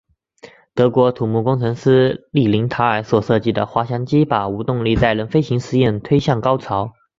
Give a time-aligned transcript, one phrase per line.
[0.73, 6.91] 德国土木工程师利林塔尔所设计的滑翔机把无动力载人飞行试验推向高潮。